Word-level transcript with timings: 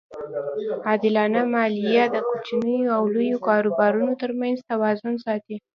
عادلانه 0.87 1.41
مالیه 1.53 2.03
د 2.09 2.17
کوچنیو 2.29 2.93
او 2.97 3.03
لویو 3.13 3.37
کاروبارونو 3.47 4.13
ترمنځ 4.21 4.57
توازن 4.71 5.13
ساتي. 5.25 5.55